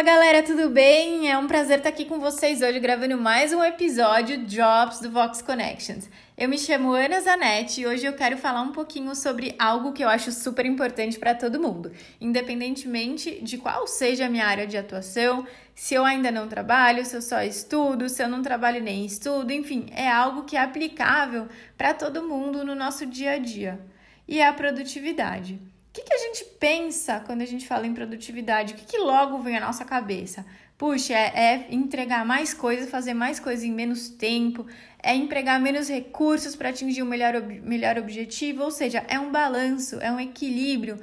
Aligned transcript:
Fala 0.00 0.12
galera, 0.12 0.42
tudo 0.42 0.70
bem? 0.70 1.30
É 1.30 1.36
um 1.36 1.46
prazer 1.46 1.76
estar 1.76 1.90
aqui 1.90 2.06
com 2.06 2.18
vocês 2.18 2.62
hoje 2.62 2.80
gravando 2.80 3.18
mais 3.18 3.52
um 3.52 3.62
episódio 3.62 4.46
Drops 4.46 4.98
do 4.98 5.10
Vox 5.10 5.42
Connections. 5.42 6.08
Eu 6.38 6.48
me 6.48 6.56
chamo 6.56 6.94
Ana 6.94 7.20
Zanetti 7.20 7.82
e 7.82 7.86
hoje 7.86 8.06
eu 8.06 8.14
quero 8.14 8.38
falar 8.38 8.62
um 8.62 8.72
pouquinho 8.72 9.14
sobre 9.14 9.54
algo 9.58 9.92
que 9.92 10.02
eu 10.02 10.08
acho 10.08 10.32
super 10.32 10.64
importante 10.64 11.18
para 11.18 11.34
todo 11.34 11.60
mundo, 11.60 11.92
independentemente 12.18 13.42
de 13.42 13.58
qual 13.58 13.86
seja 13.86 14.24
a 14.24 14.30
minha 14.30 14.46
área 14.46 14.66
de 14.66 14.78
atuação, 14.78 15.46
se 15.74 15.92
eu 15.92 16.02
ainda 16.02 16.30
não 16.30 16.48
trabalho, 16.48 17.04
se 17.04 17.14
eu 17.14 17.20
só 17.20 17.42
estudo, 17.42 18.08
se 18.08 18.22
eu 18.22 18.28
não 18.28 18.40
trabalho 18.40 18.82
nem 18.82 19.04
estudo, 19.04 19.52
enfim, 19.52 19.84
é 19.94 20.08
algo 20.08 20.44
que 20.44 20.56
é 20.56 20.62
aplicável 20.62 21.46
para 21.76 21.92
todo 21.92 22.26
mundo 22.26 22.64
no 22.64 22.74
nosso 22.74 23.04
dia 23.04 23.32
a 23.32 23.38
dia. 23.38 23.78
E 24.26 24.40
é 24.40 24.46
a 24.46 24.52
produtividade. 24.54 25.60
O 25.90 25.92
que, 25.92 26.02
que, 26.02 26.14
a 26.14 26.18
gente 26.18 26.44
pensa 26.60 27.18
quando 27.26 27.42
a 27.42 27.44
gente 27.44 27.66
fala 27.66 27.84
em 27.84 27.92
produtividade? 27.92 28.74
O 28.74 28.76
que, 28.76 28.84
que 28.84 28.98
logo 28.98 29.38
vem 29.38 29.56
à 29.56 29.60
nossa 29.60 29.84
cabeça? 29.84 30.46
Puxa, 30.78 31.14
é, 31.14 31.32
é 31.34 31.66
entregar 31.68 32.24
mais 32.24 32.54
coisas, 32.54 32.88
fazer 32.88 33.12
mais 33.12 33.40
coisas 33.40 33.64
em 33.64 33.72
menos 33.72 34.08
tempo, 34.08 34.64
é 35.02 35.16
empregar 35.16 35.60
menos 35.60 35.88
recursos 35.88 36.54
para 36.54 36.68
atingir 36.68 37.02
o 37.02 37.06
melhor, 37.06 37.42
melhor 37.42 37.98
objetivo, 37.98 38.62
ou 38.62 38.70
seja, 38.70 39.04
é 39.08 39.18
um 39.18 39.32
balanço, 39.32 39.98
é 40.00 40.12
um 40.12 40.20
equilíbrio 40.20 40.96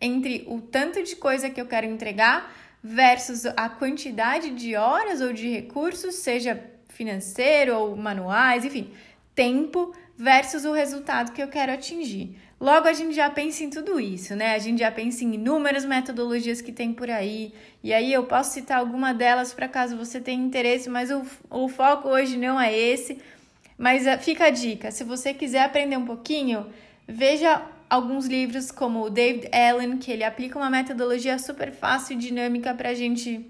entre 0.00 0.44
o 0.48 0.60
tanto 0.60 1.00
de 1.04 1.14
coisa 1.14 1.48
que 1.48 1.60
eu 1.60 1.66
quero 1.66 1.86
entregar 1.86 2.52
versus 2.82 3.46
a 3.46 3.68
quantidade 3.68 4.50
de 4.50 4.74
horas 4.74 5.20
ou 5.20 5.32
de 5.32 5.48
recursos, 5.48 6.16
seja 6.16 6.60
financeiro 6.88 7.76
ou 7.76 7.96
manuais, 7.96 8.64
enfim, 8.64 8.90
tempo 9.32 9.94
versus 10.18 10.64
o 10.64 10.72
resultado 10.72 11.32
que 11.32 11.42
eu 11.42 11.48
quero 11.48 11.72
atingir. 11.72 12.36
Logo, 12.60 12.86
a 12.86 12.92
gente 12.92 13.14
já 13.14 13.28
pensa 13.28 13.64
em 13.64 13.70
tudo 13.70 14.00
isso, 14.00 14.34
né? 14.34 14.54
A 14.54 14.58
gente 14.58 14.78
já 14.78 14.90
pensa 14.90 15.24
em 15.24 15.34
inúmeras 15.34 15.84
metodologias 15.84 16.60
que 16.60 16.72
tem 16.72 16.92
por 16.92 17.10
aí. 17.10 17.52
E 17.82 17.92
aí 17.92 18.12
eu 18.12 18.24
posso 18.24 18.52
citar 18.52 18.78
alguma 18.78 19.12
delas 19.12 19.52
para 19.52 19.68
caso 19.68 19.96
você 19.96 20.20
tenha 20.20 20.42
interesse, 20.42 20.88
mas 20.88 21.10
o, 21.10 21.22
o 21.50 21.68
foco 21.68 22.08
hoje 22.08 22.36
não 22.36 22.60
é 22.60 22.76
esse. 22.76 23.18
Mas 23.76 24.06
uh, 24.06 24.18
fica 24.20 24.46
a 24.46 24.50
dica: 24.50 24.90
se 24.90 25.04
você 25.04 25.34
quiser 25.34 25.64
aprender 25.64 25.96
um 25.96 26.04
pouquinho, 26.04 26.66
veja 27.06 27.62
alguns 27.90 28.26
livros 28.26 28.70
como 28.70 29.02
o 29.02 29.10
David 29.10 29.48
Allen, 29.52 29.98
que 29.98 30.10
ele 30.10 30.24
aplica 30.24 30.58
uma 30.58 30.70
metodologia 30.70 31.38
super 31.38 31.72
fácil 31.72 32.14
e 32.14 32.18
dinâmica 32.18 32.72
para 32.74 32.90
a 32.90 32.94
gente 32.94 33.44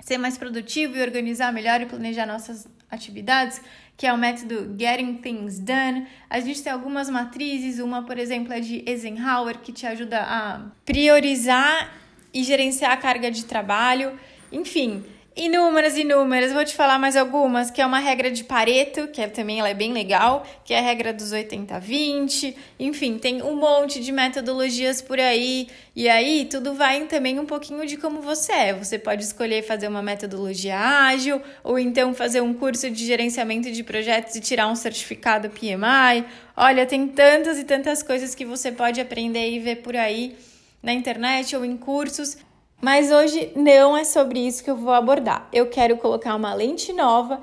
ser 0.00 0.18
mais 0.18 0.36
produtivo 0.36 0.96
e 0.96 1.02
organizar 1.02 1.52
melhor 1.52 1.80
e 1.80 1.86
planejar 1.86 2.26
nossas 2.26 2.66
atividades, 2.92 3.60
que 3.96 4.06
é 4.06 4.12
o 4.12 4.18
método 4.18 4.76
Getting 4.78 5.14
Things 5.14 5.58
Done. 5.58 6.06
A 6.28 6.38
gente 6.38 6.62
tem 6.62 6.72
algumas 6.72 7.08
matrizes, 7.08 7.78
uma, 7.78 8.02
por 8.04 8.18
exemplo, 8.18 8.52
é 8.52 8.60
de 8.60 8.84
Eisenhower, 8.86 9.58
que 9.58 9.72
te 9.72 9.86
ajuda 9.86 10.20
a 10.20 10.60
priorizar 10.84 11.90
e 12.32 12.44
gerenciar 12.44 12.92
a 12.92 12.96
carga 12.96 13.30
de 13.30 13.44
trabalho. 13.44 14.18
Enfim, 14.52 15.02
Inúmeras, 15.34 15.96
inúmeras. 15.96 16.52
Vou 16.52 16.62
te 16.62 16.74
falar 16.74 16.98
mais 16.98 17.16
algumas, 17.16 17.70
que 17.70 17.80
é 17.80 17.86
uma 17.86 17.98
regra 17.98 18.30
de 18.30 18.44
Pareto, 18.44 19.08
que 19.08 19.18
é, 19.18 19.26
também 19.26 19.60
ela 19.60 19.70
é 19.70 19.74
bem 19.74 19.90
legal, 19.90 20.46
que 20.62 20.74
é 20.74 20.78
a 20.78 20.82
regra 20.82 21.10
dos 21.10 21.32
80-20. 21.32 22.54
Enfim, 22.78 23.16
tem 23.16 23.42
um 23.42 23.56
monte 23.56 23.98
de 23.98 24.12
metodologias 24.12 25.00
por 25.00 25.18
aí. 25.18 25.68
E 25.96 26.06
aí, 26.06 26.44
tudo 26.44 26.74
vai 26.74 27.06
também 27.06 27.40
um 27.40 27.46
pouquinho 27.46 27.86
de 27.86 27.96
como 27.96 28.20
você 28.20 28.52
é. 28.52 28.74
Você 28.74 28.98
pode 28.98 29.24
escolher 29.24 29.62
fazer 29.62 29.88
uma 29.88 30.02
metodologia 30.02 30.78
ágil, 30.78 31.40
ou 31.64 31.78
então 31.78 32.12
fazer 32.12 32.42
um 32.42 32.52
curso 32.52 32.90
de 32.90 33.06
gerenciamento 33.06 33.72
de 33.72 33.82
projetos 33.82 34.34
e 34.34 34.40
tirar 34.40 34.68
um 34.68 34.76
certificado 34.76 35.48
PMI. 35.48 36.26
Olha, 36.54 36.84
tem 36.84 37.08
tantas 37.08 37.58
e 37.58 37.64
tantas 37.64 38.02
coisas 38.02 38.34
que 38.34 38.44
você 38.44 38.70
pode 38.70 39.00
aprender 39.00 39.50
e 39.50 39.58
ver 39.58 39.76
por 39.76 39.96
aí 39.96 40.36
na 40.82 40.92
internet 40.92 41.56
ou 41.56 41.64
em 41.64 41.74
cursos. 41.74 42.36
Mas 42.82 43.12
hoje 43.12 43.52
não 43.54 43.96
é 43.96 44.02
sobre 44.02 44.44
isso 44.44 44.64
que 44.64 44.68
eu 44.68 44.74
vou 44.74 44.92
abordar. 44.92 45.48
Eu 45.52 45.66
quero 45.70 45.96
colocar 45.98 46.34
uma 46.34 46.52
lente 46.52 46.92
nova 46.92 47.40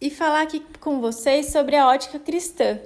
e 0.00 0.08
falar 0.08 0.42
aqui 0.42 0.64
com 0.78 1.00
vocês 1.00 1.46
sobre 1.46 1.74
a 1.74 1.88
ótica 1.88 2.20
cristã. 2.20 2.78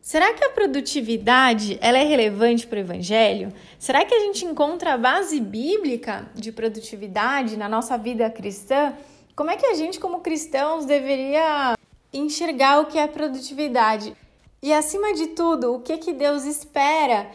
Será 0.00 0.32
que 0.34 0.44
a 0.44 0.50
produtividade 0.50 1.78
ela 1.80 1.98
é 1.98 2.04
relevante 2.04 2.64
para 2.64 2.76
o 2.76 2.80
evangelho? 2.80 3.52
Será 3.76 4.04
que 4.04 4.14
a 4.14 4.20
gente 4.20 4.44
encontra 4.44 4.94
a 4.94 4.96
base 4.96 5.40
bíblica 5.40 6.30
de 6.32 6.52
produtividade 6.52 7.56
na 7.56 7.68
nossa 7.68 7.98
vida 7.98 8.30
cristã? 8.30 8.94
Como 9.34 9.50
é 9.50 9.56
que 9.56 9.66
a 9.66 9.74
gente 9.74 9.98
como 9.98 10.20
cristãos 10.20 10.86
deveria 10.86 11.76
enxergar 12.12 12.82
o 12.82 12.86
que 12.86 12.98
é 12.98 13.08
produtividade? 13.08 14.16
E 14.62 14.72
acima 14.72 15.12
de 15.12 15.26
tudo, 15.28 15.74
o 15.74 15.80
que 15.80 15.98
que 15.98 16.12
Deus 16.12 16.44
espera 16.44 17.28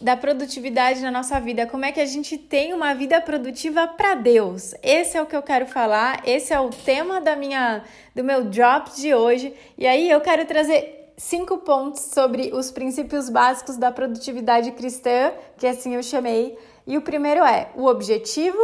da 0.00 0.16
produtividade 0.16 1.00
na 1.00 1.10
nossa 1.10 1.40
vida, 1.40 1.66
como 1.66 1.84
é 1.84 1.92
que 1.92 2.00
a 2.00 2.06
gente 2.06 2.36
tem 2.36 2.74
uma 2.74 2.94
vida 2.94 3.20
produtiva 3.20 3.88
para 3.88 4.14
Deus. 4.14 4.74
Esse 4.82 5.16
é 5.16 5.22
o 5.22 5.26
que 5.26 5.34
eu 5.34 5.42
quero 5.42 5.66
falar, 5.66 6.22
esse 6.26 6.52
é 6.52 6.60
o 6.60 6.68
tema 6.68 7.20
da 7.20 7.34
minha 7.34 7.82
do 8.14 8.22
meu 8.22 8.44
drop 8.44 8.94
de 8.94 9.14
hoje. 9.14 9.54
E 9.76 9.86
aí 9.86 10.10
eu 10.10 10.20
quero 10.20 10.44
trazer 10.44 11.12
cinco 11.16 11.58
pontos 11.58 12.02
sobre 12.02 12.50
os 12.52 12.70
princípios 12.70 13.30
básicos 13.30 13.76
da 13.76 13.90
produtividade 13.90 14.70
cristã, 14.72 15.32
que 15.56 15.66
assim 15.66 15.94
eu 15.94 16.02
chamei. 16.02 16.58
E 16.86 16.96
o 16.98 17.02
primeiro 17.02 17.42
é 17.42 17.70
o 17.74 17.86
objetivo, 17.86 18.58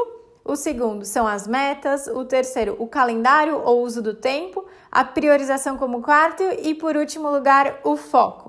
o 0.45 0.57
segundo 0.57 1.05
são 1.05 1.27
as 1.27 1.47
metas, 1.47 2.09
o 2.09 2.25
terceiro, 2.25 2.77
o 2.79 2.87
calendário 2.87 3.61
ou 3.65 3.83
uso 3.83 4.03
do 4.03 4.15
tempo, 4.15 4.67
a 4.91 5.05
priorização 5.05 5.77
como 5.77 6.03
quarto 6.03 6.43
e 6.63 6.75
por 6.75 6.97
último 6.97 7.31
lugar, 7.31 7.81
o 7.85 7.97
foco. 7.97 8.42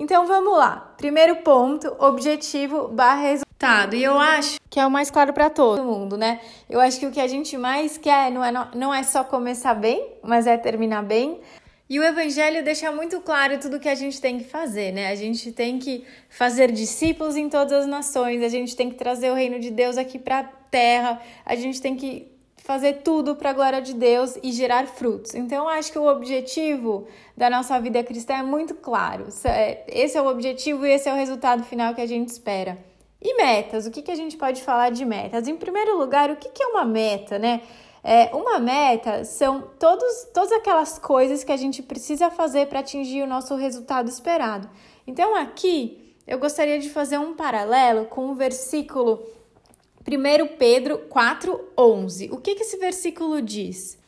Então 0.00 0.26
vamos 0.26 0.56
lá. 0.56 0.94
Primeiro 0.96 1.36
ponto, 1.36 1.94
objetivo 1.98 2.88
barra 2.88 3.20
resultado. 3.20 3.94
E 3.94 4.02
eu 4.02 4.18
acho 4.18 4.58
que 4.70 4.80
é 4.80 4.86
o 4.86 4.90
mais 4.90 5.10
claro 5.10 5.34
para 5.34 5.50
todo 5.50 5.84
mundo, 5.84 6.16
né? 6.16 6.40
Eu 6.70 6.80
acho 6.80 6.98
que 6.98 7.04
o 7.04 7.10
que 7.10 7.20
a 7.20 7.26
gente 7.26 7.54
mais 7.58 7.98
quer 7.98 8.32
não 8.32 8.42
é, 8.42 8.50
não 8.74 8.94
é 8.94 9.02
só 9.02 9.22
começar 9.22 9.74
bem, 9.74 10.14
mas 10.22 10.46
é 10.46 10.56
terminar 10.56 11.02
bem. 11.02 11.38
E 11.86 12.00
o 12.00 12.02
Evangelho 12.02 12.64
deixa 12.64 12.90
muito 12.90 13.20
claro 13.20 13.60
tudo 13.60 13.78
que 13.78 13.90
a 13.90 13.94
gente 13.94 14.22
tem 14.22 14.38
que 14.38 14.44
fazer, 14.44 14.90
né? 14.90 15.08
A 15.08 15.14
gente 15.14 15.52
tem 15.52 15.78
que 15.78 16.02
fazer 16.30 16.72
discípulos 16.72 17.36
em 17.36 17.50
todas 17.50 17.72
as 17.72 17.86
nações, 17.86 18.42
a 18.42 18.48
gente 18.48 18.74
tem 18.74 18.88
que 18.88 18.96
trazer 18.96 19.30
o 19.30 19.34
reino 19.34 19.60
de 19.60 19.70
Deus 19.70 19.98
aqui 19.98 20.18
para 20.18 20.38
a 20.38 20.44
terra, 20.44 21.20
a 21.44 21.54
gente 21.56 21.78
tem 21.78 21.94
que 21.94 22.26
fazer 22.70 23.02
tudo 23.02 23.34
para 23.34 23.50
a 23.50 23.52
glória 23.52 23.82
de 23.82 23.92
Deus 23.92 24.38
e 24.44 24.52
gerar 24.52 24.86
frutos. 24.86 25.34
Então, 25.34 25.64
eu 25.64 25.68
acho 25.68 25.90
que 25.90 25.98
o 25.98 26.06
objetivo 26.06 27.04
da 27.36 27.50
nossa 27.50 27.80
vida 27.80 28.00
cristã 28.04 28.34
é 28.34 28.42
muito 28.44 28.76
claro. 28.76 29.26
É, 29.42 29.82
esse 29.88 30.16
é 30.16 30.22
o 30.22 30.28
objetivo 30.28 30.86
e 30.86 30.92
esse 30.92 31.08
é 31.08 31.12
o 31.12 31.16
resultado 31.16 31.64
final 31.64 31.92
que 31.96 32.00
a 32.00 32.06
gente 32.06 32.28
espera. 32.28 32.78
E 33.20 33.36
metas? 33.36 33.88
O 33.88 33.90
que, 33.90 34.02
que 34.02 34.10
a 34.12 34.14
gente 34.14 34.36
pode 34.36 34.62
falar 34.62 34.90
de 34.90 35.04
metas? 35.04 35.48
Em 35.48 35.56
primeiro 35.56 35.98
lugar, 35.98 36.30
o 36.30 36.36
que, 36.36 36.48
que 36.48 36.62
é 36.62 36.66
uma 36.68 36.84
meta, 36.84 37.40
né? 37.40 37.60
É, 38.04 38.26
uma 38.32 38.60
meta 38.60 39.24
são 39.24 39.62
todos, 39.76 40.28
todas 40.32 40.52
aquelas 40.52 40.96
coisas 40.96 41.42
que 41.42 41.50
a 41.50 41.56
gente 41.56 41.82
precisa 41.82 42.30
fazer 42.30 42.68
para 42.68 42.78
atingir 42.78 43.20
o 43.22 43.26
nosso 43.26 43.56
resultado 43.56 44.08
esperado. 44.08 44.70
Então, 45.08 45.34
aqui 45.34 46.14
eu 46.24 46.38
gostaria 46.38 46.78
de 46.78 46.88
fazer 46.88 47.18
um 47.18 47.34
paralelo 47.34 48.04
com 48.04 48.30
o 48.30 48.34
versículo 48.36 49.20
1 50.06 50.56
Pedro 50.56 51.02
4,11. 51.10 52.32
O 52.32 52.38
que, 52.38 52.54
que 52.54 52.62
esse 52.62 52.78
versículo 52.78 53.42
diz? 53.42 53.98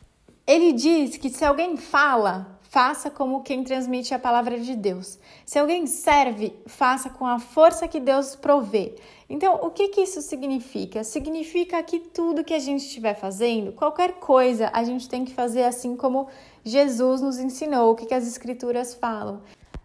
Ele 0.47 0.73
diz 0.73 1.19
que 1.19 1.29
se 1.29 1.45
alguém 1.45 1.77
fala, 1.77 2.59
faça 2.63 3.11
como 3.11 3.43
quem 3.43 3.63
transmite 3.63 4.15
a 4.15 4.19
palavra 4.19 4.59
de 4.59 4.75
Deus. 4.75 5.19
Se 5.45 5.59
alguém 5.59 5.87
serve, 5.87 6.55
faça 6.67 7.11
com 7.11 7.27
a 7.27 7.39
força 7.39 7.87
que 7.87 8.01
Deus 8.01 8.35
provê. 8.35 8.95
Então, 9.29 9.61
o 9.63 9.71
que, 9.71 9.89
que 9.89 10.01
isso 10.01 10.23
significa? 10.23 11.05
Significa 11.05 11.83
que 11.83 12.01
tudo 12.01 12.43
que 12.43 12.55
a 12.55 12.59
gente 12.59 12.87
estiver 12.87 13.15
fazendo, 13.15 13.73
qualquer 13.73 14.15
coisa, 14.15 14.71
a 14.73 14.83
gente 14.85 15.07
tem 15.07 15.27
que 15.27 15.35
fazer 15.35 15.65
assim 15.65 15.95
como 15.95 16.27
Jesus 16.65 17.21
nos 17.21 17.39
ensinou, 17.39 17.93
o 17.93 17.95
que, 17.95 18.07
que 18.07 18.15
as 18.15 18.27
Escrituras 18.27 18.95
falam 18.95 19.43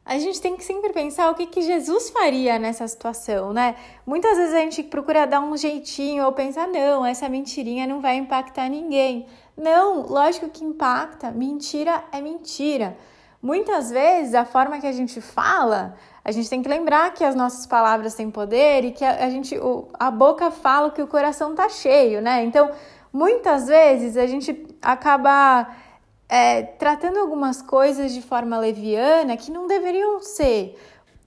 a 0.07 0.17
gente 0.17 0.39
tem 0.39 0.55
que 0.55 0.63
sempre 0.63 0.93
pensar 0.93 1.29
o 1.29 1.35
que, 1.35 1.45
que 1.45 1.61
Jesus 1.61 2.09
faria 2.09 2.57
nessa 2.57 2.87
situação, 2.87 3.51
né? 3.51 3.75
Muitas 4.05 4.37
vezes 4.37 4.53
a 4.53 4.59
gente 4.59 4.81
procura 4.83 5.27
dar 5.27 5.41
um 5.41 5.57
jeitinho 5.57 6.23
ou 6.23 6.31
pensar, 6.31 6.65
não, 6.65 7.05
essa 7.05 7.27
mentirinha 7.27 7.85
não 7.85 7.99
vai 7.99 8.15
impactar 8.15 8.69
ninguém. 8.69 9.25
Não, 9.57 10.07
lógico 10.07 10.47
que 10.47 10.63
impacta, 10.63 11.29
mentira 11.29 12.05
é 12.13 12.21
mentira. 12.21 12.95
Muitas 13.41 13.91
vezes 13.91 14.33
a 14.33 14.45
forma 14.45 14.79
que 14.79 14.87
a 14.87 14.93
gente 14.93 15.19
fala, 15.19 15.95
a 16.23 16.31
gente 16.31 16.49
tem 16.49 16.61
que 16.61 16.69
lembrar 16.69 17.13
que 17.13 17.25
as 17.25 17.35
nossas 17.35 17.67
palavras 17.67 18.15
têm 18.15 18.31
poder 18.31 18.85
e 18.85 18.91
que 18.91 19.03
a, 19.03 19.25
a 19.25 19.29
gente, 19.29 19.57
o, 19.57 19.89
a 19.99 20.09
boca 20.09 20.49
fala 20.51 20.89
que 20.89 21.01
o 21.01 21.07
coração 21.07 21.53
tá 21.53 21.67
cheio, 21.67 22.21
né? 22.21 22.45
Então, 22.45 22.71
muitas 23.11 23.67
vezes 23.67 24.15
a 24.15 24.25
gente 24.25 24.65
acaba 24.81 25.67
é, 26.29 26.63
tratando 26.63 27.19
algumas 27.19 27.61
coisas 27.61 28.13
de 28.13 28.21
forma 28.21 28.57
leviana 28.57 29.37
que 29.37 29.51
não 29.51 29.67
deveriam 29.67 30.19
ser. 30.21 30.77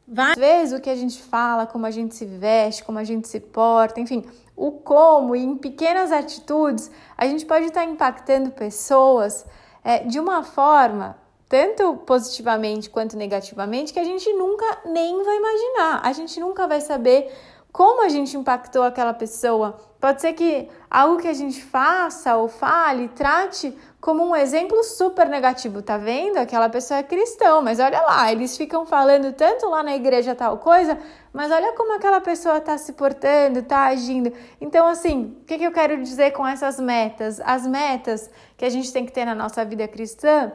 Várias 0.06 0.36
vezes 0.36 0.78
o 0.78 0.82
que 0.82 0.90
a 0.90 0.96
gente 0.96 1.22
fala, 1.22 1.66
como 1.66 1.86
a 1.86 1.90
gente 1.90 2.14
se 2.14 2.26
veste, 2.26 2.82
como 2.82 2.98
a 2.98 3.04
gente 3.04 3.28
se 3.28 3.38
porta, 3.38 4.00
enfim, 4.00 4.24
o 4.56 4.72
como 4.72 5.34
e 5.36 5.42
em 5.42 5.56
pequenas 5.56 6.10
atitudes, 6.10 6.90
a 7.16 7.26
gente 7.26 7.46
pode 7.46 7.66
estar 7.66 7.84
impactando 7.84 8.50
pessoas 8.50 9.46
é, 9.84 10.00
de 10.00 10.18
uma 10.18 10.42
forma, 10.42 11.16
tanto 11.48 11.96
positivamente 11.98 12.90
quanto 12.90 13.16
negativamente, 13.16 13.92
que 13.92 14.00
a 14.00 14.04
gente 14.04 14.30
nunca 14.34 14.82
nem 14.84 15.22
vai 15.22 15.36
imaginar. 15.36 16.00
A 16.04 16.12
gente 16.12 16.38
nunca 16.38 16.66
vai 16.66 16.80
saber 16.80 17.32
como 17.72 18.04
a 18.04 18.08
gente 18.08 18.36
impactou 18.36 18.82
aquela 18.82 19.14
pessoa. 19.14 19.78
Pode 20.00 20.22
ser 20.22 20.32
que 20.32 20.66
algo 20.90 21.18
que 21.20 21.28
a 21.28 21.34
gente 21.34 21.62
faça 21.62 22.34
ou 22.34 22.48
fale, 22.48 23.08
trate 23.08 23.76
como 24.00 24.24
um 24.24 24.34
exemplo 24.34 24.82
super 24.82 25.28
negativo. 25.28 25.82
Tá 25.82 25.98
vendo? 25.98 26.38
Aquela 26.38 26.70
pessoa 26.70 27.00
é 27.00 27.02
cristão, 27.02 27.60
mas 27.60 27.78
olha 27.78 28.00
lá, 28.00 28.32
eles 28.32 28.56
ficam 28.56 28.86
falando 28.86 29.32
tanto 29.34 29.68
lá 29.68 29.82
na 29.82 29.94
igreja 29.94 30.34
tal 30.34 30.56
coisa, 30.56 30.98
mas 31.34 31.52
olha 31.52 31.74
como 31.74 31.94
aquela 31.94 32.20
pessoa 32.20 32.56
está 32.56 32.78
se 32.78 32.94
portando, 32.94 33.58
está 33.58 33.88
agindo. 33.88 34.32
Então, 34.58 34.86
assim, 34.86 35.36
o 35.42 35.44
que, 35.44 35.58
que 35.58 35.64
eu 35.64 35.72
quero 35.72 36.02
dizer 36.02 36.30
com 36.30 36.46
essas 36.46 36.80
metas? 36.80 37.38
As 37.40 37.66
metas 37.66 38.30
que 38.56 38.64
a 38.64 38.70
gente 38.70 38.90
tem 38.90 39.04
que 39.04 39.12
ter 39.12 39.26
na 39.26 39.34
nossa 39.34 39.62
vida 39.66 39.86
cristã 39.86 40.50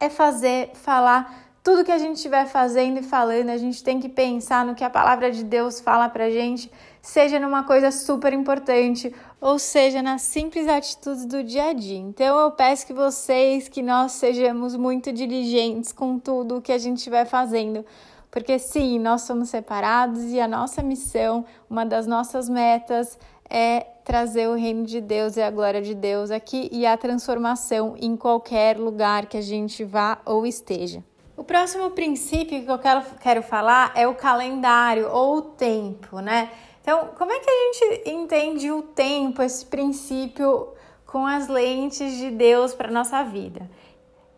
é 0.00 0.08
fazer, 0.08 0.70
falar 0.72 1.44
tudo 1.64 1.82
que 1.82 1.92
a 1.92 1.96
gente 1.96 2.16
estiver 2.16 2.46
fazendo 2.46 3.00
e 3.00 3.02
falando, 3.02 3.48
a 3.48 3.56
gente 3.56 3.82
tem 3.82 3.98
que 3.98 4.08
pensar 4.08 4.66
no 4.66 4.74
que 4.74 4.84
a 4.84 4.90
palavra 4.90 5.30
de 5.30 5.42
Deus 5.42 5.80
fala 5.80 6.10
pra 6.10 6.28
gente, 6.28 6.70
seja 7.04 7.38
numa 7.38 7.62
coisa 7.64 7.90
super 7.90 8.32
importante, 8.32 9.14
ou 9.38 9.58
seja, 9.58 10.00
nas 10.00 10.22
simples 10.22 10.66
atitudes 10.66 11.26
do 11.26 11.44
dia 11.44 11.68
a 11.68 11.72
dia. 11.74 11.98
Então 11.98 12.40
eu 12.40 12.50
peço 12.50 12.86
que 12.86 12.94
vocês, 12.94 13.68
que 13.68 13.82
nós 13.82 14.12
sejamos 14.12 14.74
muito 14.74 15.12
diligentes 15.12 15.92
com 15.92 16.18
tudo 16.18 16.56
o 16.56 16.62
que 16.62 16.72
a 16.72 16.78
gente 16.78 16.96
estiver 16.96 17.26
fazendo. 17.26 17.84
Porque 18.30 18.58
sim, 18.58 18.98
nós 18.98 19.20
somos 19.20 19.50
separados 19.50 20.32
e 20.32 20.40
a 20.40 20.48
nossa 20.48 20.82
missão, 20.82 21.44
uma 21.68 21.84
das 21.84 22.06
nossas 22.06 22.48
metas 22.48 23.18
é 23.50 23.80
trazer 24.02 24.48
o 24.48 24.54
reino 24.54 24.86
de 24.86 25.02
Deus 25.02 25.36
e 25.36 25.42
a 25.42 25.50
glória 25.50 25.82
de 25.82 25.94
Deus 25.94 26.30
aqui 26.30 26.70
e 26.72 26.86
a 26.86 26.96
transformação 26.96 27.96
em 28.00 28.16
qualquer 28.16 28.78
lugar 28.78 29.26
que 29.26 29.36
a 29.36 29.42
gente 29.42 29.84
vá 29.84 30.22
ou 30.24 30.46
esteja. 30.46 31.04
O 31.36 31.44
próximo 31.44 31.90
princípio 31.90 32.64
que 32.64 32.70
eu 32.70 32.78
quero, 32.78 33.02
quero 33.20 33.42
falar 33.42 33.92
é 33.94 34.08
o 34.08 34.14
calendário 34.14 35.10
ou 35.10 35.36
o 35.36 35.42
tempo, 35.42 36.20
né? 36.20 36.48
Então, 36.84 37.08
como 37.16 37.32
é 37.32 37.40
que 37.40 37.48
a 37.48 37.72
gente 37.72 38.10
entende 38.10 38.70
o 38.70 38.82
tempo, 38.82 39.40
esse 39.40 39.64
princípio 39.64 40.68
com 41.06 41.26
as 41.26 41.48
lentes 41.48 42.18
de 42.18 42.30
Deus 42.30 42.74
para 42.74 42.90
nossa 42.90 43.22
vida? 43.22 43.66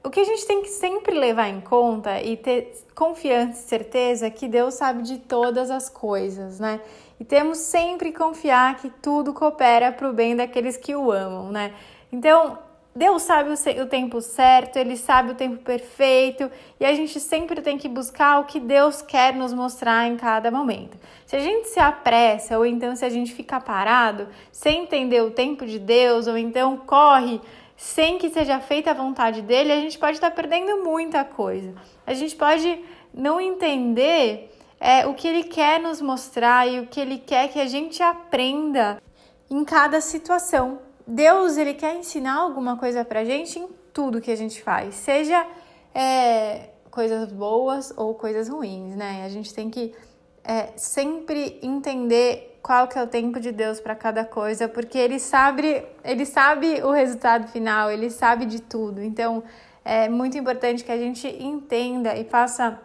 O 0.04 0.10
que 0.10 0.20
a 0.20 0.24
gente 0.24 0.46
tem 0.46 0.62
que 0.62 0.68
sempre 0.68 1.18
levar 1.18 1.48
em 1.48 1.60
conta 1.60 2.22
e 2.22 2.36
ter 2.36 2.72
confiança 2.94 3.58
e 3.58 3.68
certeza 3.68 4.30
que 4.30 4.46
Deus 4.46 4.74
sabe 4.74 5.02
de 5.02 5.18
todas 5.18 5.72
as 5.72 5.88
coisas, 5.88 6.60
né? 6.60 6.80
E 7.18 7.24
temos 7.24 7.58
sempre 7.58 8.12
confiar 8.12 8.76
que 8.76 8.90
tudo 8.90 9.34
coopera 9.34 9.90
para 9.90 10.08
o 10.08 10.12
bem 10.12 10.36
daqueles 10.36 10.76
que 10.76 10.94
o 10.94 11.10
amam, 11.10 11.50
né? 11.50 11.74
Então, 12.12 12.56
Deus 12.96 13.24
sabe 13.24 13.50
o 13.50 13.86
tempo 13.86 14.22
certo, 14.22 14.78
Ele 14.78 14.96
sabe 14.96 15.32
o 15.32 15.34
tempo 15.34 15.62
perfeito 15.62 16.50
e 16.80 16.84
a 16.86 16.94
gente 16.94 17.20
sempre 17.20 17.60
tem 17.60 17.76
que 17.76 17.90
buscar 17.90 18.40
o 18.40 18.44
que 18.44 18.58
Deus 18.58 19.02
quer 19.02 19.34
nos 19.34 19.52
mostrar 19.52 20.08
em 20.08 20.16
cada 20.16 20.50
momento. 20.50 20.96
Se 21.26 21.36
a 21.36 21.40
gente 21.40 21.68
se 21.68 21.78
apressa 21.78 22.56
ou 22.56 22.64
então 22.64 22.96
se 22.96 23.04
a 23.04 23.10
gente 23.10 23.34
fica 23.34 23.60
parado 23.60 24.26
sem 24.50 24.84
entender 24.84 25.20
o 25.20 25.30
tempo 25.30 25.66
de 25.66 25.78
Deus 25.78 26.26
ou 26.26 26.38
então 26.38 26.78
corre 26.78 27.38
sem 27.76 28.16
que 28.16 28.30
seja 28.30 28.60
feita 28.60 28.92
a 28.92 28.94
vontade 28.94 29.42
dele, 29.42 29.72
a 29.72 29.80
gente 29.80 29.98
pode 29.98 30.16
estar 30.16 30.30
perdendo 30.30 30.82
muita 30.82 31.22
coisa. 31.22 31.74
A 32.06 32.14
gente 32.14 32.34
pode 32.34 32.82
não 33.12 33.38
entender 33.38 34.50
é, 34.80 35.06
o 35.06 35.12
que 35.12 35.28
ele 35.28 35.44
quer 35.44 35.78
nos 35.78 36.00
mostrar 36.00 36.66
e 36.66 36.80
o 36.80 36.86
que 36.86 36.98
ele 36.98 37.18
quer 37.18 37.48
que 37.48 37.60
a 37.60 37.66
gente 37.66 38.02
aprenda 38.02 39.02
em 39.50 39.62
cada 39.66 40.00
situação. 40.00 40.85
Deus 41.06 41.56
ele 41.56 41.74
quer 41.74 41.94
ensinar 41.94 42.34
alguma 42.34 42.76
coisa 42.76 43.04
pra 43.04 43.24
gente 43.24 43.58
em 43.58 43.68
tudo 43.92 44.20
que 44.20 44.30
a 44.30 44.36
gente 44.36 44.62
faz, 44.62 44.94
seja 44.96 45.46
é, 45.94 46.70
coisas 46.90 47.30
boas 47.30 47.92
ou 47.96 48.14
coisas 48.14 48.48
ruins, 48.48 48.96
né? 48.96 49.22
A 49.24 49.28
gente 49.28 49.54
tem 49.54 49.70
que 49.70 49.94
é, 50.42 50.72
sempre 50.76 51.58
entender 51.62 52.58
qual 52.62 52.88
que 52.88 52.98
é 52.98 53.02
o 53.02 53.06
tempo 53.06 53.38
de 53.38 53.52
Deus 53.52 53.78
para 53.78 53.94
cada 53.94 54.24
coisa, 54.24 54.68
porque 54.68 54.98
ele 54.98 55.20
sabe, 55.20 55.84
ele 56.02 56.26
sabe 56.26 56.82
o 56.82 56.90
resultado 56.90 57.46
final, 57.48 57.90
ele 57.90 58.10
sabe 58.10 58.44
de 58.44 58.60
tudo. 58.60 59.00
Então 59.00 59.44
é 59.84 60.08
muito 60.08 60.36
importante 60.36 60.82
que 60.82 60.90
a 60.90 60.96
gente 60.96 61.28
entenda 61.28 62.16
e 62.16 62.24
faça 62.24 62.80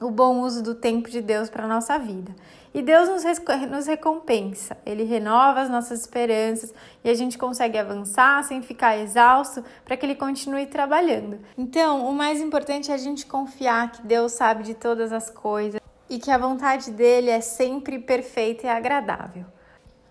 o 0.00 0.10
bom 0.10 0.40
uso 0.40 0.62
do 0.62 0.74
tempo 0.74 1.08
de 1.08 1.22
Deus 1.22 1.48
para 1.48 1.68
nossa 1.68 1.98
vida. 1.98 2.34
E 2.76 2.82
Deus 2.82 3.08
nos, 3.08 3.24
nos 3.70 3.86
recompensa, 3.86 4.76
Ele 4.84 5.02
renova 5.02 5.62
as 5.62 5.70
nossas 5.70 6.00
esperanças 6.00 6.74
e 7.02 7.08
a 7.08 7.14
gente 7.14 7.38
consegue 7.38 7.78
avançar 7.78 8.44
sem 8.44 8.60
ficar 8.60 8.98
exausto 8.98 9.64
para 9.82 9.96
que 9.96 10.04
Ele 10.04 10.14
continue 10.14 10.66
trabalhando. 10.66 11.40
Então, 11.56 12.06
o 12.06 12.12
mais 12.12 12.38
importante 12.38 12.90
é 12.90 12.94
a 12.94 12.98
gente 12.98 13.24
confiar 13.24 13.92
que 13.92 14.06
Deus 14.06 14.32
sabe 14.32 14.62
de 14.62 14.74
todas 14.74 15.10
as 15.10 15.30
coisas 15.30 15.80
e 16.10 16.18
que 16.18 16.30
a 16.30 16.36
vontade 16.36 16.90
dele 16.90 17.30
é 17.30 17.40
sempre 17.40 17.98
perfeita 17.98 18.66
e 18.66 18.68
agradável. 18.68 19.46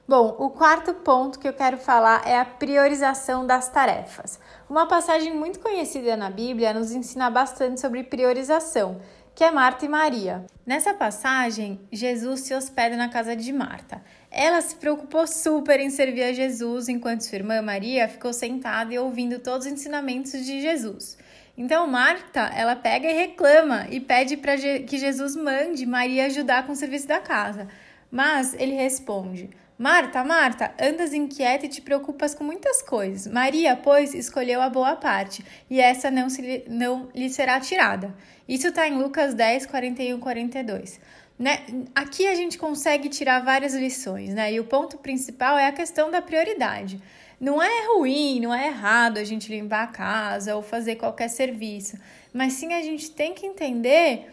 Bom, 0.08 0.36
o 0.40 0.50
quarto 0.50 0.92
ponto 0.92 1.38
que 1.38 1.48
eu 1.48 1.54
quero 1.54 1.78
falar 1.78 2.28
é 2.28 2.40
a 2.40 2.46
priorização 2.46 3.46
das 3.46 3.70
tarefas. 3.70 4.40
Uma 4.68 4.88
passagem 4.88 5.36
muito 5.36 5.60
conhecida 5.60 6.18
na 6.18 6.32
Bíblia 6.32 6.74
nos 6.74 6.92
ensina 6.92 7.30
bastante 7.30 7.80
sobre 7.80 8.04
priorização 8.04 9.00
que 9.36 9.44
é 9.44 9.52
Marta 9.52 9.84
e 9.84 9.90
Maria. 9.90 10.46
Nessa 10.66 10.94
passagem, 10.94 11.82
Jesus 11.92 12.40
se 12.40 12.56
hospeda 12.56 12.96
na 12.96 13.10
casa 13.10 13.36
de 13.36 13.52
Marta. 13.52 14.02
Ela 14.32 14.62
se 14.62 14.78
preocupou 14.78 15.28
super 15.28 15.78
em 15.82 15.90
servir 15.90 16.24
a 16.24 16.34
Jesus, 16.34 16.88
enquanto 16.88 17.26
sua 17.26 17.36
irmã 17.36 17.62
Maria 17.62 18.08
ficou 18.08 18.32
sentada 18.32 18.94
e 18.94 18.98
ouvindo 18.98 19.40
todos 19.40 19.68
os 19.68 19.74
ensinamentos 19.74 20.32
de 20.46 20.62
Jesus. 20.62 21.18
Então 21.58 21.86
Marta, 21.86 22.50
ela 22.56 22.78
pega 22.78 23.10
e 23.10 23.14
reclama 23.14 23.88
e 23.90 24.00
pede 24.00 24.38
para 24.38 24.56
que 24.58 24.98
Jesus 24.98 25.36
mande 25.36 25.86
Maria 25.86 26.28
ajudar 26.28 26.66
com 26.66 26.72
o 26.72 26.76
serviço 26.76 27.08
da 27.08 27.20
casa. 27.20 27.68
Mas 28.10 28.54
ele 28.54 28.74
responde: 28.74 29.50
Marta, 29.78 30.24
Marta, 30.24 30.74
andas 30.80 31.14
inquieta 31.14 31.66
e 31.66 31.70
te 31.70 31.82
preocupas 31.82 32.34
com 32.34 32.46
muitas 32.46 32.82
coisas. 32.82 33.28
Maria, 33.28 33.76
pois, 33.76 34.14
escolheu 34.14 34.62
a 34.62 34.70
boa 34.70 34.96
parte, 34.96 35.44
e 35.70 35.82
essa 35.82 36.10
não, 36.10 36.30
se, 36.30 36.64
não 36.70 37.10
lhe 37.14 37.30
será 37.30 37.60
tirada. 37.60 38.16
Isso 38.48 38.68
está 38.68 38.88
em 38.88 38.98
Lucas 38.98 39.34
10, 39.34 39.66
41 39.66 40.16
e 40.16 40.20
42. 40.20 41.00
Né? 41.38 41.60
Aqui 41.94 42.26
a 42.26 42.36
gente 42.36 42.58
consegue 42.58 43.10
tirar 43.10 43.44
várias 43.44 43.74
lições, 43.74 44.34
né? 44.34 44.54
E 44.54 44.60
o 44.62 44.64
ponto 44.64 44.98
principal 44.98 45.58
é 45.58 45.68
a 45.68 45.74
questão 45.74 46.10
da 46.10 46.22
prioridade. 46.22 47.02
Não 47.38 47.62
é 47.62 47.88
ruim, 47.88 48.40
não 48.40 48.54
é 48.54 48.68
errado 48.68 49.18
a 49.18 49.26
gente 49.26 49.52
limpar 49.52 49.84
a 49.84 49.88
casa 49.88 50.56
ou 50.56 50.62
fazer 50.62 50.96
qualquer 50.96 51.28
serviço, 51.28 52.00
mas 52.34 52.54
sim 52.54 52.74
a 52.74 52.82
gente 52.82 53.12
tem 53.12 53.34
que 53.34 53.46
entender 53.46 54.30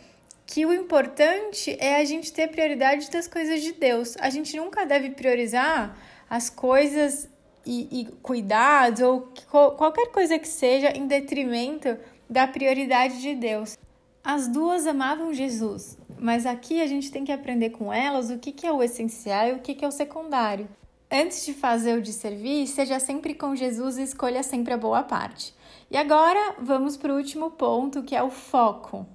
que 0.52 0.66
o 0.66 0.72
importante 0.74 1.74
é 1.80 1.96
a 1.96 2.04
gente 2.04 2.30
ter 2.30 2.46
prioridade 2.46 3.10
das 3.10 3.26
coisas 3.26 3.62
de 3.62 3.72
Deus. 3.72 4.18
A 4.20 4.28
gente 4.28 4.54
nunca 4.54 4.84
deve 4.84 5.08
priorizar 5.08 5.96
as 6.28 6.50
coisas 6.50 7.26
e, 7.64 7.88
e 7.90 8.04
cuidados 8.20 9.00
ou 9.00 9.32
qualquer 9.50 10.08
coisa 10.12 10.38
que 10.38 10.46
seja 10.46 10.90
em 10.94 11.06
detrimento 11.06 11.96
da 12.28 12.46
prioridade 12.46 13.22
de 13.22 13.34
Deus. 13.34 13.78
As 14.22 14.46
duas 14.46 14.86
amavam 14.86 15.32
Jesus, 15.32 15.96
mas 16.18 16.44
aqui 16.44 16.82
a 16.82 16.86
gente 16.86 17.10
tem 17.10 17.24
que 17.24 17.32
aprender 17.32 17.70
com 17.70 17.90
elas 17.90 18.28
o 18.30 18.38
que, 18.38 18.52
que 18.52 18.66
é 18.66 18.72
o 18.72 18.82
essencial 18.82 19.48
e 19.48 19.52
o 19.52 19.58
que, 19.60 19.74
que 19.74 19.86
é 19.86 19.88
o 19.88 19.90
secundário. 19.90 20.68
Antes 21.10 21.46
de 21.46 21.54
fazer 21.54 21.96
o 21.96 22.02
de 22.02 22.12
servir, 22.12 22.66
seja 22.66 23.00
sempre 23.00 23.32
com 23.32 23.56
Jesus 23.56 23.96
e 23.96 24.02
escolha 24.02 24.42
sempre 24.42 24.74
a 24.74 24.76
boa 24.76 25.02
parte. 25.02 25.54
E 25.90 25.96
agora 25.96 26.56
vamos 26.60 26.98
para 26.98 27.10
o 27.10 27.16
último 27.16 27.52
ponto, 27.52 28.02
que 28.02 28.14
é 28.14 28.22
o 28.22 28.30
foco. 28.30 29.06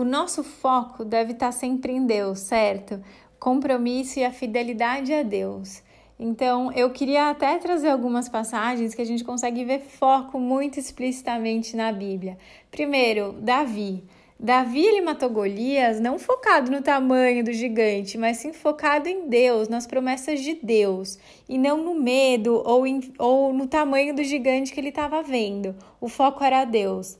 O 0.00 0.04
nosso 0.04 0.42
foco 0.42 1.04
deve 1.04 1.32
estar 1.32 1.52
sempre 1.52 1.92
em 1.92 2.06
Deus, 2.06 2.38
certo? 2.38 3.04
Compromisso 3.38 4.18
e 4.18 4.24
a 4.24 4.32
fidelidade 4.32 5.12
a 5.12 5.22
Deus. 5.22 5.82
Então, 6.18 6.72
eu 6.72 6.88
queria 6.88 7.28
até 7.28 7.58
trazer 7.58 7.90
algumas 7.90 8.26
passagens 8.26 8.94
que 8.94 9.02
a 9.02 9.04
gente 9.04 9.22
consegue 9.22 9.62
ver 9.62 9.80
foco 9.80 10.40
muito 10.40 10.80
explicitamente 10.80 11.76
na 11.76 11.92
Bíblia. 11.92 12.38
Primeiro, 12.70 13.34
Davi. 13.42 14.02
Davi 14.38 14.86
ele 14.86 15.02
matou 15.02 15.28
Golias 15.28 16.00
não 16.00 16.18
focado 16.18 16.70
no 16.70 16.80
tamanho 16.80 17.44
do 17.44 17.52
gigante, 17.52 18.16
mas 18.16 18.38
sim 18.38 18.54
focado 18.54 19.06
em 19.06 19.28
Deus, 19.28 19.68
nas 19.68 19.86
promessas 19.86 20.40
de 20.40 20.54
Deus, 20.54 21.18
e 21.46 21.58
não 21.58 21.84
no 21.84 21.94
medo 21.94 22.62
ou, 22.64 22.86
em, 22.86 23.12
ou 23.18 23.52
no 23.52 23.66
tamanho 23.66 24.16
do 24.16 24.24
gigante 24.24 24.72
que 24.72 24.80
ele 24.80 24.88
estava 24.88 25.22
vendo. 25.22 25.76
O 26.00 26.08
foco 26.08 26.42
era 26.42 26.64
Deus. 26.64 27.18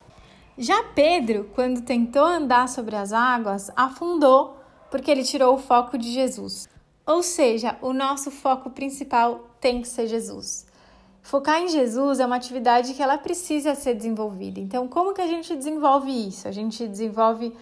Já 0.62 0.82
Pedro, 0.82 1.50
quando 1.54 1.80
tentou 1.80 2.22
andar 2.22 2.68
sobre 2.68 2.94
as 2.94 3.14
águas, 3.14 3.70
afundou 3.74 4.58
porque 4.90 5.10
ele 5.10 5.24
tirou 5.24 5.54
o 5.54 5.58
foco 5.58 5.96
de 5.96 6.12
Jesus. 6.12 6.68
Ou 7.06 7.22
seja, 7.22 7.78
o 7.80 7.94
nosso 7.94 8.30
foco 8.30 8.68
principal 8.68 9.48
tem 9.58 9.80
que 9.80 9.88
ser 9.88 10.06
Jesus. 10.06 10.66
Focar 11.22 11.62
em 11.62 11.68
Jesus 11.68 12.20
é 12.20 12.26
uma 12.26 12.36
atividade 12.36 12.92
que 12.92 13.02
ela 13.02 13.16
precisa 13.16 13.74
ser 13.74 13.94
desenvolvida. 13.94 14.60
Então, 14.60 14.86
como 14.86 15.14
que 15.14 15.22
a 15.22 15.26
gente 15.26 15.56
desenvolve 15.56 16.10
isso? 16.10 16.46
A 16.46 16.52
gente 16.52 16.86
desenvolve 16.86 17.56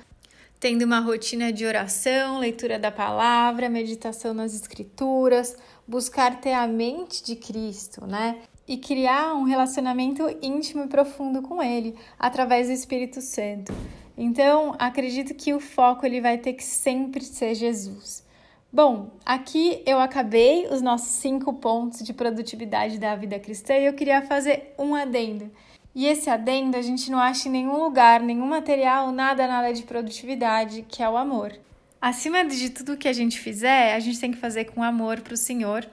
tendo 0.58 0.82
uma 0.82 0.98
rotina 0.98 1.52
de 1.52 1.64
oração, 1.64 2.40
leitura 2.40 2.80
da 2.80 2.90
palavra, 2.90 3.68
meditação 3.68 4.34
nas 4.34 4.54
escrituras, 4.54 5.56
buscar 5.86 6.40
ter 6.40 6.52
a 6.52 6.66
mente 6.66 7.22
de 7.22 7.36
Cristo, 7.36 8.04
né? 8.08 8.40
E 8.68 8.76
criar 8.76 9.34
um 9.34 9.44
relacionamento 9.44 10.28
íntimo 10.42 10.84
e 10.84 10.88
profundo 10.88 11.40
com 11.40 11.62
ele 11.62 11.96
através 12.18 12.68
do 12.68 12.74
Espírito 12.74 13.22
Santo. 13.22 13.72
Então, 14.16 14.76
acredito 14.78 15.34
que 15.34 15.54
o 15.54 15.60
foco 15.60 16.04
ele 16.04 16.20
vai 16.20 16.36
ter 16.36 16.52
que 16.52 16.64
sempre 16.64 17.24
ser 17.24 17.54
Jesus. 17.54 18.26
Bom, 18.70 19.12
aqui 19.24 19.82
eu 19.86 19.98
acabei 19.98 20.66
os 20.66 20.82
nossos 20.82 21.08
cinco 21.08 21.54
pontos 21.54 22.00
de 22.00 22.12
produtividade 22.12 22.98
da 22.98 23.16
vida 23.16 23.38
cristã 23.38 23.74
e 23.74 23.86
eu 23.86 23.94
queria 23.94 24.20
fazer 24.20 24.74
um 24.78 24.94
adendo. 24.94 25.50
E 25.94 26.06
esse 26.06 26.28
adendo 26.28 26.76
a 26.76 26.82
gente 26.82 27.10
não 27.10 27.18
acha 27.18 27.48
em 27.48 27.52
nenhum 27.52 27.82
lugar, 27.82 28.20
nenhum 28.20 28.46
material, 28.46 29.10
nada, 29.10 29.48
nada 29.48 29.72
de 29.72 29.84
produtividade, 29.84 30.84
que 30.86 31.02
é 31.02 31.08
o 31.08 31.16
amor. 31.16 31.52
Acima 32.00 32.44
de 32.44 32.70
tudo 32.70 32.96
que 32.96 33.08
a 33.08 33.12
gente 33.12 33.40
fizer, 33.40 33.94
a 33.94 34.00
gente 34.00 34.20
tem 34.20 34.30
que 34.30 34.38
fazer 34.38 34.66
com 34.66 34.82
amor 34.82 35.20
para 35.20 35.34
o 35.34 35.36
Senhor 35.36 35.88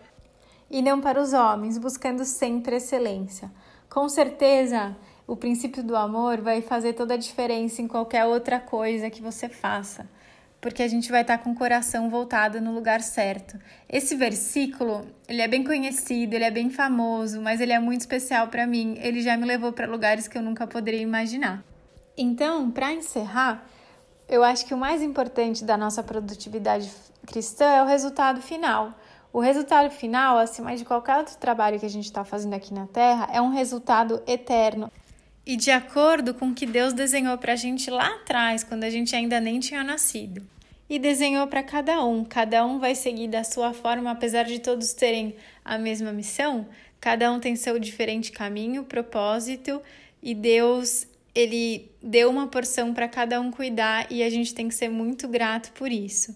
e 0.75 0.81
não 0.81 0.99
para 0.99 1.21
os 1.21 1.31
homens, 1.31 1.77
buscando 1.77 2.25
sempre 2.25 2.75
excelência. 2.75 3.49
Com 3.89 4.09
certeza, 4.09 4.93
o 5.25 5.33
princípio 5.33 5.81
do 5.81 5.95
amor 5.95 6.41
vai 6.41 6.61
fazer 6.61 6.91
toda 6.91 7.13
a 7.13 7.17
diferença 7.17 7.81
em 7.81 7.87
qualquer 7.87 8.25
outra 8.25 8.59
coisa 8.59 9.09
que 9.09 9.21
você 9.21 9.47
faça 9.47 10.05
porque 10.65 10.81
a 10.81 10.87
gente 10.87 11.11
vai 11.11 11.21
estar 11.21 11.37
com 11.37 11.51
o 11.51 11.55
coração 11.55 12.09
voltado 12.09 12.59
no 12.59 12.73
lugar 12.73 12.99
certo. 12.99 13.55
Esse 13.87 14.15
versículo, 14.15 15.05
ele 15.29 15.39
é 15.39 15.47
bem 15.47 15.63
conhecido, 15.63 16.33
ele 16.33 16.43
é 16.43 16.49
bem 16.49 16.71
famoso, 16.71 17.39
mas 17.39 17.61
ele 17.61 17.71
é 17.71 17.77
muito 17.77 18.01
especial 18.01 18.47
para 18.47 18.65
mim. 18.65 18.97
Ele 18.99 19.21
já 19.21 19.37
me 19.37 19.45
levou 19.45 19.71
para 19.71 19.85
lugares 19.85 20.27
que 20.27 20.35
eu 20.35 20.41
nunca 20.41 20.65
poderia 20.65 21.01
imaginar. 21.01 21.63
Então, 22.17 22.71
para 22.71 22.91
encerrar, 22.91 23.63
eu 24.27 24.43
acho 24.43 24.65
que 24.65 24.73
o 24.73 24.77
mais 24.77 25.03
importante 25.03 25.63
da 25.63 25.77
nossa 25.77 26.01
produtividade 26.01 26.91
cristã 27.27 27.65
é 27.65 27.83
o 27.83 27.85
resultado 27.85 28.41
final. 28.41 28.91
O 29.35 29.41
resultado 29.41 29.91
final, 29.91 30.37
acima 30.37 30.73
de 30.77 30.85
qualquer 30.85 31.17
outro 31.17 31.35
trabalho 31.35 31.77
que 31.77 31.85
a 31.85 31.89
gente 31.89 32.05
está 32.05 32.23
fazendo 32.23 32.53
aqui 32.53 32.73
na 32.73 32.87
Terra, 32.87 33.27
é 33.33 33.41
um 33.41 33.49
resultado 33.49 34.23
eterno 34.25 34.89
e 35.45 35.57
de 35.57 35.69
acordo 35.71 36.33
com 36.33 36.51
o 36.51 36.53
que 36.53 36.65
Deus 36.65 36.93
desenhou 36.93 37.37
para 37.37 37.51
a 37.51 37.55
gente 37.57 37.91
lá 37.91 38.15
atrás, 38.15 38.63
quando 38.63 38.85
a 38.85 38.89
gente 38.89 39.13
ainda 39.13 39.41
nem 39.41 39.59
tinha 39.59 39.83
nascido 39.83 40.41
e 40.89 40.97
desenhou 40.97 41.47
para 41.47 41.61
cada 41.61 42.01
um. 42.01 42.23
Cada 42.23 42.65
um 42.65 42.79
vai 42.79 42.95
seguir 42.95 43.27
da 43.27 43.43
sua 43.43 43.73
forma, 43.73 44.09
apesar 44.09 44.43
de 44.43 44.59
todos 44.59 44.93
terem 44.93 45.35
a 45.65 45.77
mesma 45.77 46.13
missão, 46.13 46.65
cada 47.01 47.29
um 47.29 47.37
tem 47.37 47.57
seu 47.57 47.77
diferente 47.77 48.31
caminho, 48.31 48.85
propósito, 48.85 49.81
e 50.23 50.33
Deus, 50.33 51.05
ele 51.35 51.91
deu 52.01 52.29
uma 52.29 52.47
porção 52.47 52.93
para 52.93 53.09
cada 53.09 53.41
um 53.41 53.51
cuidar 53.51 54.09
e 54.09 54.23
a 54.23 54.29
gente 54.29 54.55
tem 54.55 54.69
que 54.69 54.75
ser 54.75 54.87
muito 54.87 55.27
grato 55.27 55.73
por 55.73 55.91
isso. 55.91 56.33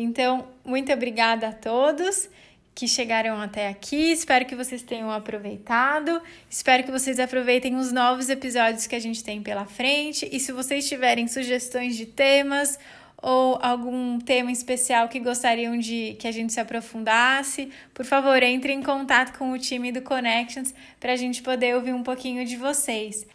Então, 0.00 0.46
muito 0.64 0.92
obrigada 0.92 1.48
a 1.48 1.52
todos 1.52 2.30
que 2.72 2.86
chegaram 2.86 3.40
até 3.40 3.66
aqui. 3.66 4.12
Espero 4.12 4.46
que 4.46 4.54
vocês 4.54 4.80
tenham 4.80 5.10
aproveitado. 5.10 6.22
Espero 6.48 6.84
que 6.84 6.92
vocês 6.92 7.18
aproveitem 7.18 7.74
os 7.74 7.90
novos 7.90 8.30
episódios 8.30 8.86
que 8.86 8.94
a 8.94 9.00
gente 9.00 9.24
tem 9.24 9.42
pela 9.42 9.64
frente. 9.64 10.28
E 10.30 10.38
se 10.38 10.52
vocês 10.52 10.88
tiverem 10.88 11.26
sugestões 11.26 11.96
de 11.96 12.06
temas 12.06 12.78
ou 13.20 13.58
algum 13.60 14.20
tema 14.20 14.52
especial 14.52 15.08
que 15.08 15.18
gostariam 15.18 15.76
de 15.76 16.16
que 16.20 16.28
a 16.28 16.32
gente 16.32 16.52
se 16.52 16.60
aprofundasse, 16.60 17.68
por 17.92 18.06
favor, 18.06 18.40
entre 18.40 18.72
em 18.72 18.80
contato 18.80 19.36
com 19.36 19.50
o 19.50 19.58
time 19.58 19.90
do 19.90 20.00
Connections 20.00 20.72
para 21.00 21.14
a 21.14 21.16
gente 21.16 21.42
poder 21.42 21.74
ouvir 21.74 21.92
um 21.92 22.04
pouquinho 22.04 22.46
de 22.46 22.56
vocês. 22.56 23.26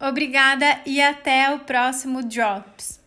Obrigada 0.00 0.80
e 0.86 1.00
até 1.00 1.52
o 1.52 1.58
próximo 1.58 2.22
Drops! 2.22 2.97